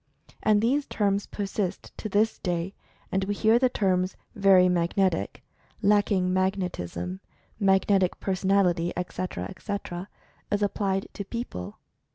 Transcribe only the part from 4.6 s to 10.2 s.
magnetic"; "lacking magnet ism"; "magnetic personality," etc., etc.,